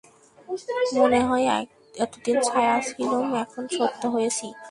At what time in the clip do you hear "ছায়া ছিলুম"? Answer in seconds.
2.47-3.27